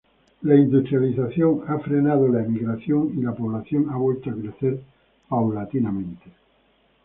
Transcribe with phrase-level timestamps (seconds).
[0.41, 4.81] La industrialización ha frenado la emigración y la población ha vuelto a crecer
[5.29, 6.31] paulatinamente.